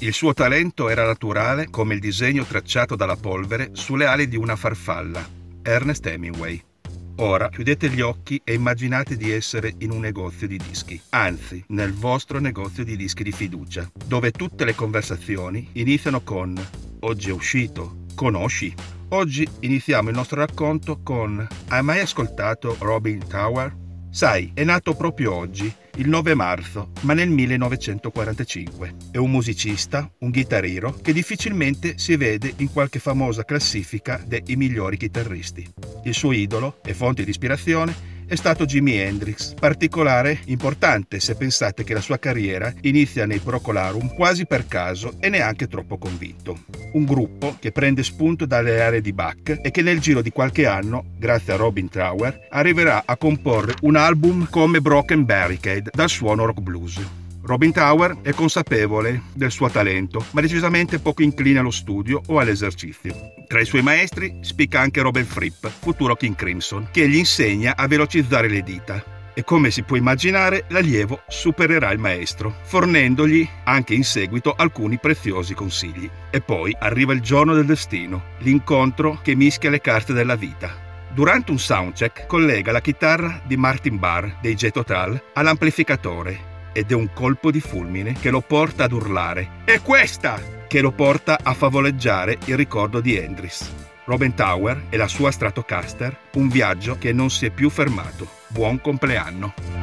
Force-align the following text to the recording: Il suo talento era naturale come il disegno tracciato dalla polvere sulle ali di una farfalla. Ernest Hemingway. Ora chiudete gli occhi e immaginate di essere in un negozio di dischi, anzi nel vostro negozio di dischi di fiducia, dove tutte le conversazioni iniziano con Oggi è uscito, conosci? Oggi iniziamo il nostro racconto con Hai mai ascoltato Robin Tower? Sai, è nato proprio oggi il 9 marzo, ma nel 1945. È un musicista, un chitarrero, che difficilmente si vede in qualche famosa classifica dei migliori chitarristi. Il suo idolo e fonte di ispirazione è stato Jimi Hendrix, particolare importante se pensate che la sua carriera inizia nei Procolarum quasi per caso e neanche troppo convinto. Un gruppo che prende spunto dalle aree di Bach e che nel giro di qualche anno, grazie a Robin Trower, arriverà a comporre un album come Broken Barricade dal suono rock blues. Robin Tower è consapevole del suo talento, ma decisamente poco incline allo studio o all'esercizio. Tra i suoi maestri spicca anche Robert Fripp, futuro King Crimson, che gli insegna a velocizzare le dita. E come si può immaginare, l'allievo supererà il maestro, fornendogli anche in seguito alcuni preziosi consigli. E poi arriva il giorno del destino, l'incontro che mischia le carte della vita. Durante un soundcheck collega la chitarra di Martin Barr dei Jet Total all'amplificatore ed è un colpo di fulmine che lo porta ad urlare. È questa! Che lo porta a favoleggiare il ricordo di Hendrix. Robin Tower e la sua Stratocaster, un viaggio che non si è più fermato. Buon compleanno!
Il 0.00 0.12
suo 0.12 0.32
talento 0.32 0.88
era 0.88 1.04
naturale 1.04 1.70
come 1.70 1.94
il 1.94 2.00
disegno 2.00 2.44
tracciato 2.44 2.94
dalla 2.94 3.16
polvere 3.16 3.70
sulle 3.72 4.06
ali 4.06 4.28
di 4.28 4.36
una 4.36 4.54
farfalla. 4.54 5.28
Ernest 5.60 6.06
Hemingway. 6.06 6.62
Ora 7.16 7.48
chiudete 7.48 7.90
gli 7.90 8.00
occhi 8.00 8.40
e 8.44 8.54
immaginate 8.54 9.16
di 9.16 9.32
essere 9.32 9.74
in 9.78 9.90
un 9.90 9.98
negozio 9.98 10.46
di 10.46 10.56
dischi, 10.56 11.00
anzi 11.10 11.64
nel 11.70 11.92
vostro 11.92 12.38
negozio 12.38 12.84
di 12.84 12.94
dischi 12.94 13.24
di 13.24 13.32
fiducia, 13.32 13.90
dove 14.06 14.30
tutte 14.30 14.64
le 14.64 14.76
conversazioni 14.76 15.68
iniziano 15.72 16.20
con 16.20 16.54
Oggi 17.00 17.30
è 17.30 17.32
uscito, 17.32 18.04
conosci? 18.14 18.72
Oggi 19.08 19.48
iniziamo 19.60 20.10
il 20.10 20.14
nostro 20.14 20.38
racconto 20.38 21.00
con 21.02 21.44
Hai 21.70 21.82
mai 21.82 21.98
ascoltato 21.98 22.76
Robin 22.78 23.26
Tower? 23.26 23.74
Sai, 24.10 24.52
è 24.54 24.62
nato 24.62 24.94
proprio 24.94 25.34
oggi 25.34 25.74
il 25.98 26.08
9 26.08 26.34
marzo, 26.34 26.90
ma 27.02 27.12
nel 27.12 27.28
1945. 27.28 28.94
È 29.10 29.16
un 29.16 29.30
musicista, 29.30 30.10
un 30.18 30.30
chitarrero, 30.30 30.94
che 31.02 31.12
difficilmente 31.12 31.98
si 31.98 32.16
vede 32.16 32.54
in 32.58 32.72
qualche 32.72 32.98
famosa 32.98 33.44
classifica 33.44 34.22
dei 34.24 34.56
migliori 34.56 34.96
chitarristi. 34.96 35.66
Il 36.04 36.14
suo 36.14 36.32
idolo 36.32 36.80
e 36.84 36.94
fonte 36.94 37.24
di 37.24 37.30
ispirazione 37.30 38.07
è 38.28 38.34
stato 38.34 38.66
Jimi 38.66 38.98
Hendrix, 38.98 39.54
particolare 39.54 40.40
importante 40.44 41.18
se 41.18 41.34
pensate 41.34 41.82
che 41.82 41.94
la 41.94 42.02
sua 42.02 42.18
carriera 42.18 42.70
inizia 42.82 43.24
nei 43.24 43.38
Procolarum 43.38 44.14
quasi 44.14 44.44
per 44.44 44.66
caso 44.68 45.14
e 45.18 45.30
neanche 45.30 45.66
troppo 45.66 45.96
convinto. 45.96 46.64
Un 46.92 47.06
gruppo 47.06 47.56
che 47.58 47.72
prende 47.72 48.02
spunto 48.02 48.44
dalle 48.44 48.82
aree 48.82 49.00
di 49.00 49.14
Bach 49.14 49.58
e 49.62 49.70
che 49.70 49.80
nel 49.80 50.00
giro 50.00 50.20
di 50.20 50.30
qualche 50.30 50.66
anno, 50.66 51.06
grazie 51.16 51.54
a 51.54 51.56
Robin 51.56 51.88
Trower, 51.88 52.48
arriverà 52.50 53.04
a 53.06 53.16
comporre 53.16 53.74
un 53.82 53.96
album 53.96 54.46
come 54.50 54.82
Broken 54.82 55.24
Barricade 55.24 55.90
dal 55.90 56.10
suono 56.10 56.44
rock 56.44 56.60
blues. 56.60 57.00
Robin 57.48 57.72
Tower 57.72 58.18
è 58.20 58.34
consapevole 58.34 59.22
del 59.32 59.50
suo 59.50 59.70
talento, 59.70 60.22
ma 60.32 60.42
decisamente 60.42 60.98
poco 60.98 61.22
incline 61.22 61.60
allo 61.60 61.70
studio 61.70 62.20
o 62.26 62.38
all'esercizio. 62.38 63.32
Tra 63.46 63.58
i 63.58 63.64
suoi 63.64 63.80
maestri 63.80 64.36
spicca 64.42 64.80
anche 64.80 65.00
Robert 65.00 65.24
Fripp, 65.24 65.64
futuro 65.64 66.14
King 66.14 66.34
Crimson, 66.34 66.88
che 66.92 67.08
gli 67.08 67.16
insegna 67.16 67.74
a 67.74 67.86
velocizzare 67.86 68.48
le 68.48 68.60
dita. 68.60 69.02
E 69.32 69.44
come 69.44 69.70
si 69.70 69.82
può 69.82 69.96
immaginare, 69.96 70.66
l'allievo 70.68 71.22
supererà 71.26 71.90
il 71.90 71.98
maestro, 71.98 72.54
fornendogli 72.64 73.48
anche 73.64 73.94
in 73.94 74.04
seguito 74.04 74.52
alcuni 74.54 74.98
preziosi 74.98 75.54
consigli. 75.54 76.10
E 76.28 76.42
poi 76.42 76.76
arriva 76.78 77.14
il 77.14 77.22
giorno 77.22 77.54
del 77.54 77.64
destino, 77.64 78.24
l'incontro 78.40 79.20
che 79.22 79.34
mischia 79.34 79.70
le 79.70 79.80
carte 79.80 80.12
della 80.12 80.36
vita. 80.36 80.70
Durante 81.14 81.50
un 81.50 81.58
soundcheck 81.58 82.26
collega 82.26 82.72
la 82.72 82.82
chitarra 82.82 83.40
di 83.46 83.56
Martin 83.56 83.98
Barr 83.98 84.38
dei 84.42 84.54
Jet 84.54 84.74
Total 84.74 85.18
all'amplificatore 85.32 86.56
ed 86.78 86.92
è 86.92 86.94
un 86.94 87.12
colpo 87.12 87.50
di 87.50 87.60
fulmine 87.60 88.12
che 88.12 88.30
lo 88.30 88.40
porta 88.40 88.84
ad 88.84 88.92
urlare. 88.92 89.62
È 89.64 89.80
questa! 89.80 90.40
Che 90.68 90.80
lo 90.80 90.92
porta 90.92 91.38
a 91.42 91.52
favoleggiare 91.52 92.38
il 92.44 92.56
ricordo 92.56 93.00
di 93.00 93.16
Hendrix. 93.16 93.68
Robin 94.04 94.32
Tower 94.32 94.84
e 94.88 94.96
la 94.96 95.08
sua 95.08 95.32
Stratocaster, 95.32 96.16
un 96.34 96.48
viaggio 96.48 96.96
che 96.96 97.12
non 97.12 97.30
si 97.30 97.46
è 97.46 97.50
più 97.50 97.68
fermato. 97.68 98.28
Buon 98.46 98.80
compleanno! 98.80 99.77